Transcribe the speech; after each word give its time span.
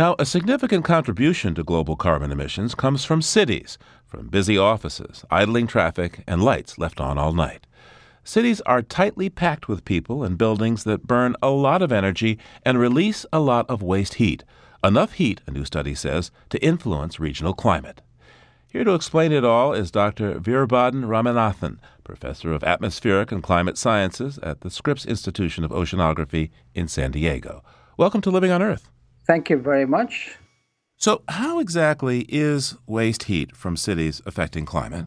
Now, 0.00 0.16
a 0.18 0.24
significant 0.24 0.82
contribution 0.82 1.54
to 1.56 1.62
global 1.62 1.94
carbon 1.94 2.32
emissions 2.32 2.74
comes 2.74 3.04
from 3.04 3.20
cities, 3.20 3.76
from 4.06 4.28
busy 4.28 4.56
offices, 4.56 5.26
idling 5.30 5.66
traffic, 5.66 6.24
and 6.26 6.42
lights 6.42 6.78
left 6.78 7.02
on 7.02 7.18
all 7.18 7.34
night. 7.34 7.66
Cities 8.24 8.62
are 8.62 8.80
tightly 8.80 9.28
packed 9.28 9.68
with 9.68 9.84
people 9.84 10.24
and 10.24 10.38
buildings 10.38 10.84
that 10.84 11.06
burn 11.06 11.36
a 11.42 11.50
lot 11.50 11.82
of 11.82 11.92
energy 11.92 12.38
and 12.64 12.78
release 12.78 13.26
a 13.30 13.40
lot 13.40 13.68
of 13.68 13.82
waste 13.82 14.14
heat. 14.14 14.42
Enough 14.82 15.12
heat, 15.12 15.42
a 15.46 15.50
new 15.50 15.66
study 15.66 15.94
says, 15.94 16.30
to 16.48 16.64
influence 16.64 17.20
regional 17.20 17.52
climate. 17.52 18.00
Here 18.72 18.84
to 18.84 18.94
explain 18.94 19.32
it 19.32 19.44
all 19.44 19.74
is 19.74 19.90
Dr. 19.90 20.40
Veerabhadran 20.40 21.08
Ramanathan, 21.08 21.76
professor 22.04 22.54
of 22.54 22.64
atmospheric 22.64 23.30
and 23.30 23.42
climate 23.42 23.76
sciences 23.76 24.38
at 24.38 24.62
the 24.62 24.70
Scripps 24.70 25.04
Institution 25.04 25.62
of 25.62 25.72
Oceanography 25.72 26.48
in 26.74 26.88
San 26.88 27.10
Diego. 27.10 27.62
Welcome 27.98 28.22
to 28.22 28.30
Living 28.30 28.50
on 28.50 28.62
Earth. 28.62 28.88
Thank 29.30 29.48
you 29.48 29.58
very 29.58 29.86
much. 29.86 30.38
So, 30.96 31.22
how 31.28 31.60
exactly 31.60 32.26
is 32.28 32.74
waste 32.88 33.22
heat 33.30 33.54
from 33.54 33.76
cities 33.76 34.20
affecting 34.26 34.66
climate? 34.66 35.06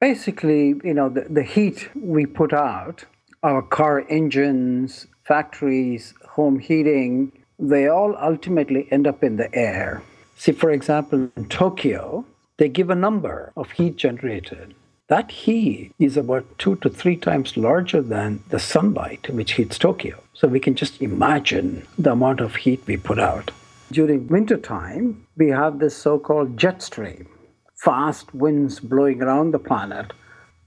Basically, 0.00 0.80
you 0.84 0.94
know, 0.94 1.08
the, 1.08 1.22
the 1.28 1.42
heat 1.42 1.90
we 1.96 2.26
put 2.26 2.52
out, 2.52 3.04
our 3.42 3.60
car 3.60 4.06
engines, 4.08 5.08
factories, 5.24 6.14
home 6.28 6.60
heating, 6.60 7.32
they 7.58 7.88
all 7.88 8.14
ultimately 8.22 8.86
end 8.92 9.08
up 9.08 9.24
in 9.24 9.34
the 9.34 9.52
air. 9.52 10.00
See, 10.36 10.52
for 10.52 10.70
example, 10.70 11.28
in 11.36 11.48
Tokyo, 11.48 12.24
they 12.58 12.68
give 12.68 12.88
a 12.88 12.94
number 12.94 13.52
of 13.56 13.72
heat 13.72 13.96
generated. 13.96 14.76
That 15.10 15.32
heat 15.32 15.92
is 15.98 16.16
about 16.16 16.46
two 16.56 16.76
to 16.76 16.88
three 16.88 17.16
times 17.16 17.56
larger 17.56 18.00
than 18.00 18.44
the 18.50 18.60
sunlight 18.60 19.28
which 19.28 19.54
hits 19.54 19.76
Tokyo. 19.76 20.22
So 20.34 20.46
we 20.46 20.60
can 20.60 20.76
just 20.76 21.02
imagine 21.02 21.84
the 21.98 22.12
amount 22.12 22.38
of 22.38 22.54
heat 22.54 22.80
we 22.86 22.96
put 22.96 23.18
out. 23.18 23.50
During 23.90 24.28
wintertime, 24.28 25.26
we 25.36 25.48
have 25.48 25.80
this 25.80 25.96
so 25.96 26.16
called 26.20 26.56
jet 26.56 26.80
stream 26.80 27.26
fast 27.74 28.32
winds 28.34 28.78
blowing 28.78 29.20
around 29.20 29.50
the 29.50 29.58
planet. 29.58 30.12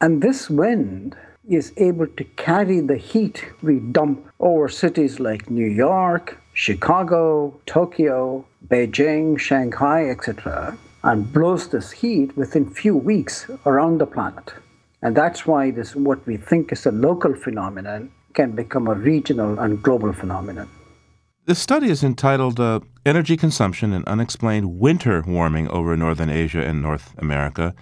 And 0.00 0.22
this 0.22 0.48
wind 0.48 1.16
is 1.46 1.74
able 1.76 2.06
to 2.06 2.24
carry 2.24 2.80
the 2.80 2.96
heat 2.96 3.44
we 3.60 3.80
dump 3.80 4.26
over 4.38 4.70
cities 4.70 5.20
like 5.20 5.50
New 5.50 5.66
York, 5.66 6.40
Chicago, 6.54 7.60
Tokyo, 7.66 8.46
Beijing, 8.66 9.38
Shanghai, 9.38 10.08
etc., 10.08 10.78
and 11.02 11.32
blows 11.32 11.68
this 11.68 11.90
heat 11.90 12.36
within 12.36 12.68
few 12.68 12.96
weeks 12.96 13.46
around 13.66 13.98
the 13.98 14.06
planet. 14.06 14.52
And 15.02 15.16
that's 15.16 15.46
why 15.46 15.70
this 15.70 15.96
what 15.96 16.26
we 16.26 16.36
think 16.36 16.72
is 16.72 16.86
a 16.86 16.90
local 16.90 17.34
phenomenon 17.34 18.12
can 18.34 18.52
become 18.52 18.86
a 18.86 18.94
regional 18.94 19.58
and 19.58 19.82
global 19.82 20.12
phenomenon. 20.12 20.68
The 21.46 21.54
study 21.54 21.90
is 21.90 22.04
entitled 22.04 22.60
uh, 22.60 22.80
Energy 23.04 23.36
Consumption 23.36 23.92
and 23.92 24.04
Unexplained 24.04 24.78
Winter 24.78 25.24
Warming 25.26 25.68
over 25.68 25.96
Northern 25.96 26.28
Asia 26.28 26.62
and 26.62 26.82
North 26.82 27.14
America. 27.18 27.74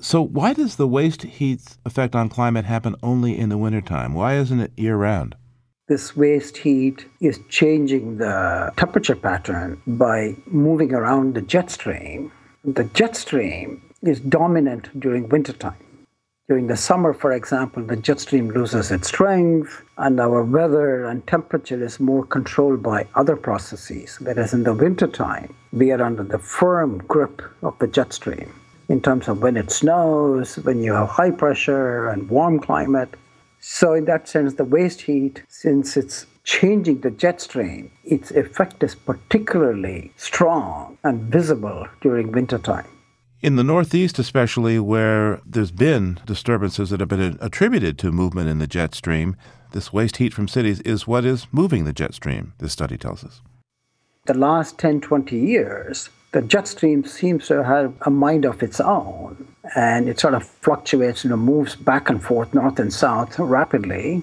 So, 0.00 0.22
why 0.22 0.54
does 0.54 0.76
the 0.76 0.88
waste 0.88 1.22
heat 1.22 1.76
effect 1.84 2.16
on 2.16 2.30
climate 2.30 2.64
happen 2.64 2.96
only 3.02 3.38
in 3.38 3.50
the 3.50 3.58
wintertime? 3.58 4.14
Why 4.14 4.36
isn't 4.36 4.58
it 4.58 4.72
year 4.76 4.96
round? 4.96 5.36
This 5.88 6.16
waste 6.16 6.56
heat 6.56 7.06
is 7.20 7.38
changing 7.50 8.16
the 8.16 8.72
temperature 8.76 9.14
pattern 9.14 9.80
by 9.86 10.36
moving 10.46 10.94
around 10.94 11.34
the 11.34 11.42
jet 11.42 11.70
stream. 11.70 12.32
The 12.64 12.84
jet 12.84 13.16
stream 13.16 13.82
is 14.02 14.20
dominant 14.20 14.88
during 15.00 15.28
wintertime. 15.28 16.06
During 16.48 16.68
the 16.68 16.76
summer, 16.76 17.12
for 17.12 17.32
example, 17.32 17.82
the 17.82 17.96
jet 17.96 18.20
stream 18.20 18.50
loses 18.50 18.92
its 18.92 19.08
strength 19.08 19.82
and 19.98 20.20
our 20.20 20.44
weather 20.44 21.06
and 21.06 21.26
temperature 21.26 21.82
is 21.82 21.98
more 21.98 22.24
controlled 22.24 22.80
by 22.80 23.08
other 23.16 23.34
processes. 23.34 24.18
Whereas 24.20 24.54
in 24.54 24.62
the 24.62 24.74
wintertime, 24.74 25.52
we 25.72 25.90
are 25.90 26.00
under 26.00 26.22
the 26.22 26.38
firm 26.38 26.98
grip 26.98 27.42
of 27.64 27.76
the 27.80 27.88
jet 27.88 28.12
stream 28.12 28.54
in 28.88 29.00
terms 29.00 29.26
of 29.26 29.42
when 29.42 29.56
it 29.56 29.72
snows, 29.72 30.54
when 30.58 30.84
you 30.84 30.92
have 30.92 31.08
high 31.08 31.32
pressure 31.32 32.10
and 32.10 32.30
warm 32.30 32.60
climate. 32.60 33.12
So, 33.58 33.94
in 33.94 34.04
that 34.04 34.28
sense, 34.28 34.54
the 34.54 34.64
waste 34.64 35.00
heat, 35.00 35.42
since 35.48 35.96
it's 35.96 36.26
changing 36.44 37.00
the 37.00 37.10
jet 37.10 37.40
stream, 37.40 37.90
its 38.04 38.30
effect 38.30 38.82
is 38.82 38.94
particularly 38.94 40.12
strong 40.16 40.98
and 41.04 41.22
visible 41.22 41.86
during 42.00 42.32
wintertime. 42.32 42.86
In 43.40 43.56
the 43.56 43.64
Northeast, 43.64 44.18
especially 44.18 44.78
where 44.78 45.40
there's 45.44 45.72
been 45.72 46.20
disturbances 46.26 46.90
that 46.90 47.00
have 47.00 47.08
been 47.08 47.38
attributed 47.40 47.98
to 47.98 48.12
movement 48.12 48.48
in 48.48 48.60
the 48.60 48.68
jet 48.68 48.94
stream, 48.94 49.36
this 49.72 49.92
waste 49.92 50.18
heat 50.18 50.32
from 50.32 50.46
cities 50.46 50.80
is 50.80 51.08
what 51.08 51.24
is 51.24 51.46
moving 51.50 51.84
the 51.84 51.92
jet 51.92 52.14
stream, 52.14 52.52
this 52.58 52.72
study 52.72 52.96
tells 52.96 53.24
us. 53.24 53.40
The 54.26 54.34
last 54.34 54.78
10, 54.78 55.00
20 55.00 55.36
years, 55.36 56.08
the 56.30 56.42
jet 56.42 56.68
stream 56.68 57.04
seems 57.04 57.48
to 57.48 57.64
have 57.64 57.92
a 58.02 58.10
mind 58.10 58.44
of 58.44 58.62
its 58.62 58.80
own, 58.80 59.48
and 59.74 60.08
it 60.08 60.20
sort 60.20 60.34
of 60.34 60.46
fluctuates, 60.46 61.24
you 61.24 61.30
know, 61.30 61.36
moves 61.36 61.74
back 61.74 62.08
and 62.08 62.22
forth, 62.22 62.54
north 62.54 62.78
and 62.78 62.92
south, 62.92 63.38
rapidly. 63.40 64.22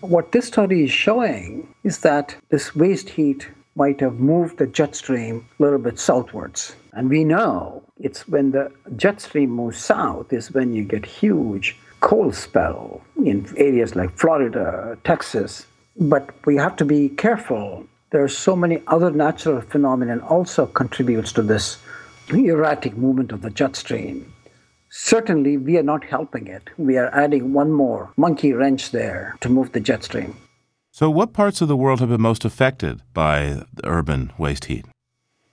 What 0.00 0.32
this 0.32 0.48
study 0.48 0.84
is 0.84 0.90
showing 0.90 1.66
is 1.82 2.00
that 2.00 2.36
this 2.50 2.76
waste 2.76 3.08
heat 3.08 3.48
might 3.76 4.00
have 4.00 4.20
moved 4.20 4.58
the 4.58 4.66
jet 4.66 4.94
stream 4.94 5.46
a 5.58 5.62
little 5.62 5.78
bit 5.78 5.98
southwards. 5.98 6.76
And 6.92 7.08
we 7.08 7.24
know 7.24 7.82
it's 7.98 8.28
when 8.28 8.50
the 8.50 8.70
jet 8.96 9.20
stream 9.20 9.50
moves 9.50 9.78
south 9.78 10.32
is 10.32 10.52
when 10.52 10.74
you 10.74 10.84
get 10.84 11.06
huge 11.06 11.76
cold 12.00 12.34
spell 12.34 13.00
in 13.24 13.46
areas 13.56 13.96
like 13.96 14.16
Florida, 14.16 14.98
Texas. 15.04 15.66
But 15.98 16.30
we 16.44 16.56
have 16.56 16.76
to 16.76 16.84
be 16.84 17.08
careful. 17.08 17.86
There 18.10 18.22
are 18.22 18.28
so 18.28 18.54
many 18.54 18.82
other 18.86 19.10
natural 19.10 19.62
phenomena 19.62 20.18
also 20.26 20.66
contributes 20.66 21.32
to 21.32 21.42
this 21.42 21.78
erratic 22.28 22.96
movement 22.96 23.32
of 23.32 23.40
the 23.42 23.50
jet 23.50 23.76
stream. 23.76 24.32
Certainly, 24.88 25.58
we 25.58 25.76
are 25.78 25.82
not 25.82 26.04
helping 26.04 26.46
it. 26.46 26.70
We 26.76 26.96
are 26.96 27.14
adding 27.14 27.52
one 27.52 27.72
more 27.72 28.12
monkey 28.16 28.52
wrench 28.52 28.90
there 28.90 29.36
to 29.40 29.48
move 29.48 29.72
the 29.72 29.80
jet 29.80 30.04
stream. 30.04 30.36
So, 30.90 31.10
what 31.10 31.32
parts 31.32 31.60
of 31.60 31.68
the 31.68 31.76
world 31.76 32.00
have 32.00 32.08
been 32.08 32.22
most 32.22 32.44
affected 32.44 33.02
by 33.12 33.64
urban 33.84 34.32
waste 34.38 34.66
heat? 34.66 34.86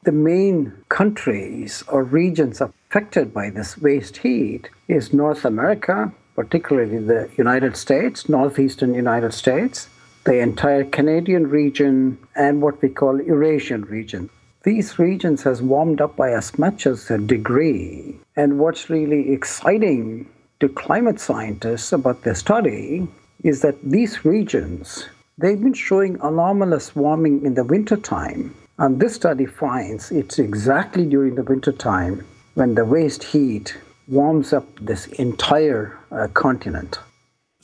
The 0.04 0.12
main 0.12 0.74
countries 0.90 1.84
or 1.88 2.04
regions 2.04 2.62
affected 2.62 3.34
by 3.34 3.50
this 3.50 3.78
waste 3.78 4.18
heat 4.18 4.70
is 4.88 5.14
North 5.14 5.46
America, 5.46 6.14
particularly 6.36 7.00
the 7.00 7.30
United 7.38 7.76
States, 7.78 8.30
northeastern 8.30 8.94
United 8.94 9.34
States, 9.34 9.90
the 10.26 10.40
entire 10.40 10.84
Canadian 10.84 11.48
region, 11.48 12.18
and 12.36 12.62
what 12.62 12.82
we 12.82 12.90
call 12.90 13.22
Eurasian 13.22 13.84
region. 13.84 14.30
These 14.64 14.98
regions 14.98 15.44
has 15.44 15.62
warmed 15.62 16.02
up 16.02 16.16
by 16.16 16.32
as 16.32 16.58
much 16.58 16.88
as 16.88 17.12
a 17.12 17.18
degree. 17.18 18.16
And 18.36 18.60
what's 18.60 18.90
really 18.90 19.32
exciting 19.32 20.30
to 20.60 20.70
climate 20.70 21.20
scientists 21.20 21.92
about 21.92 22.24
this 22.24 22.40
study 22.40 23.08
is 23.44 23.62
that 23.62 23.82
these 23.84 24.24
regions, 24.24 25.10
they've 25.38 25.62
been 25.62 25.74
showing 25.74 26.18
anomalous 26.22 26.96
warming 26.96 27.46
in 27.46 27.56
the 27.56 27.66
wintertime 27.66 28.56
and 28.80 29.00
this 29.00 29.16
study 29.16 29.46
finds 29.46 30.12
it's 30.12 30.40
exactly 30.40 31.06
during 31.06 31.36
the 31.36 31.44
winter 31.44 31.72
time 31.72 32.26
when 32.56 32.74
the 32.74 32.84
waste 32.84 33.24
heat 33.24 33.78
warms 34.08 34.52
up 34.52 34.66
this 34.82 35.08
entire 35.08 35.98
uh, 36.12 36.28
continent. 36.34 36.98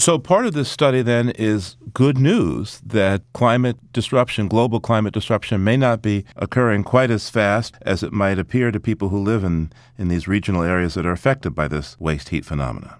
So, 0.10 0.18
part 0.18 0.48
of 0.48 0.54
this 0.54 0.72
study 0.72 1.04
then 1.04 1.30
is 1.30 1.76
good 1.94 2.18
news 2.18 2.82
that 2.84 3.22
climate 3.34 3.78
disruption, 3.94 4.48
global 4.48 4.80
climate 4.80 5.14
disruption, 5.14 5.64
may 5.64 5.78
not 5.78 6.02
be 6.02 6.26
occurring 6.36 6.84
quite 6.84 7.12
as 7.12 7.30
fast 7.30 7.76
as 7.84 8.02
it 8.02 8.12
might 8.12 8.40
appear 8.40 8.72
to 8.72 8.80
people 8.80 9.10
who 9.10 9.20
live 9.20 9.44
in, 9.44 9.72
in 10.00 10.08
these 10.08 10.28
regional 10.28 10.64
areas 10.64 10.96
that 10.96 11.06
are 11.06 11.12
affected 11.12 11.54
by 11.54 11.68
this 11.68 11.96
waste 12.00 12.30
heat 12.30 12.44
phenomenon. 12.44 12.96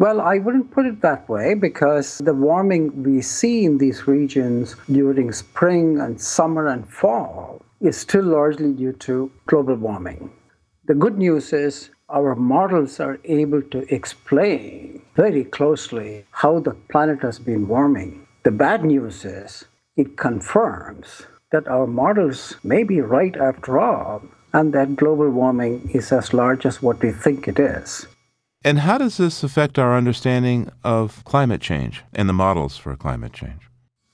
Well, 0.00 0.20
I 0.20 0.38
wouldn't 0.38 0.72
put 0.72 0.86
it 0.86 1.02
that 1.02 1.28
way 1.28 1.54
because 1.54 2.18
the 2.18 2.34
warming 2.34 3.04
we 3.04 3.22
see 3.22 3.64
in 3.64 3.78
these 3.78 4.08
regions 4.08 4.74
during 4.90 5.30
spring 5.30 6.00
and 6.00 6.20
summer 6.20 6.66
and 6.66 6.84
fall 6.92 7.62
is 7.80 7.96
still 7.96 8.24
largely 8.24 8.72
due 8.72 8.94
to 8.94 9.30
global 9.46 9.76
warming. 9.76 10.32
The 10.86 10.94
good 10.96 11.16
news 11.16 11.52
is 11.52 11.90
our 12.08 12.34
models 12.34 12.98
are 12.98 13.20
able 13.22 13.62
to 13.62 13.94
explain 13.94 14.89
very 15.20 15.44
closely 15.44 16.24
how 16.30 16.58
the 16.60 16.74
planet 16.92 17.20
has 17.20 17.38
been 17.38 17.68
warming. 17.68 18.26
The 18.42 18.50
bad 18.50 18.86
news 18.86 19.26
is 19.26 19.66
it 19.94 20.16
confirms 20.16 21.26
that 21.52 21.68
our 21.68 21.86
models 21.86 22.54
may 22.64 22.84
be 22.84 23.02
right 23.02 23.36
after 23.36 23.78
all, 23.78 24.22
and 24.54 24.72
that 24.72 24.96
global 24.96 25.28
warming 25.28 25.90
is 25.92 26.10
as 26.10 26.32
large 26.32 26.64
as 26.64 26.80
what 26.80 27.02
we 27.02 27.12
think 27.12 27.46
it 27.46 27.58
is. 27.58 28.06
And 28.64 28.78
how 28.78 28.96
does 28.96 29.18
this 29.18 29.42
affect 29.42 29.78
our 29.78 29.94
understanding 29.94 30.70
of 30.84 31.22
climate 31.24 31.60
change 31.60 32.02
and 32.14 32.26
the 32.26 32.38
models 32.46 32.78
for 32.78 32.96
climate 32.96 33.34
change? 33.34 33.62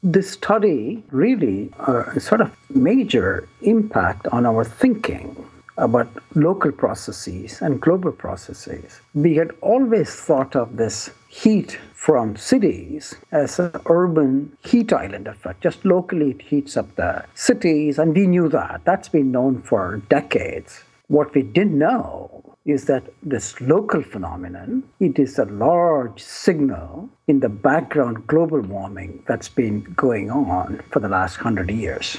This 0.02 0.32
study 0.32 1.04
really 1.12 1.70
uh, 1.78 2.18
sort 2.18 2.40
of 2.40 2.50
major 2.68 3.48
impact 3.62 4.26
on 4.32 4.44
our 4.44 4.64
thinking 4.64 5.46
about 5.78 6.08
local 6.34 6.73
processes 6.73 7.61
and 7.61 7.81
global 7.81 8.12
processes. 8.12 9.00
We 9.14 9.34
had 9.34 9.52
always 9.61 10.14
thought 10.14 10.56
of 10.56 10.76
this 10.76 11.11
heat 11.28 11.78
from 11.93 12.37
cities 12.37 13.14
as 13.32 13.58
an 13.58 13.73
urban 13.87 14.56
heat 14.64 14.93
island 14.93 15.26
effect. 15.28 15.62
Just 15.62 15.84
locally, 15.84 16.31
it 16.31 16.43
heats 16.43 16.76
up 16.76 16.94
the 16.96 17.25
cities, 17.34 17.99
and 17.99 18.14
we 18.14 18.26
knew 18.26 18.49
that. 18.49 18.82
That's 18.84 19.08
been 19.08 19.32
known 19.32 19.62
for 19.62 20.02
decades. 20.08 20.82
What 21.08 21.34
we 21.34 21.43
didn't 21.43 21.78
know 21.78 22.56
is 22.64 22.87
that 22.87 23.05
this 23.23 23.61
local 23.61 24.02
phenomenon, 24.02 24.82
it 24.99 25.19
is 25.19 25.38
a 25.38 25.44
large 25.44 26.20
signal 26.23 27.08
in 27.28 27.40
the 27.40 27.49
background 27.49 28.26
global 28.26 28.61
warming 28.61 29.23
that's 29.26 29.49
been 29.49 29.82
going 29.94 30.31
on 30.31 30.82
for 30.90 30.99
the 31.00 31.08
last 31.08 31.37
hundred 31.37 31.70
years. 31.70 32.19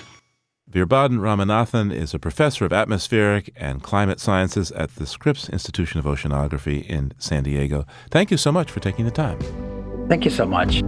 Veerabhadran 0.69 1.19
Ramanathan 1.19 1.93
is 1.93 2.13
a 2.13 2.19
professor 2.19 2.65
of 2.65 2.73
atmospheric 2.73 3.53
and 3.55 3.81
climate 3.81 4.19
sciences 4.19 4.69
at 4.73 4.95
the 4.95 5.05
Scripps 5.05 5.47
Institution 5.47 5.99
of 5.99 6.05
Oceanography 6.05 6.85
in 6.85 7.13
San 7.17 7.43
Diego. 7.43 7.85
Thank 8.11 8.31
you 8.31 8.37
so 8.37 8.51
much 8.51 8.69
for 8.69 8.81
taking 8.81 9.05
the 9.05 9.11
time. 9.11 9.39
Thank 10.09 10.25
you 10.25 10.31
so 10.31 10.45
much. 10.45 10.83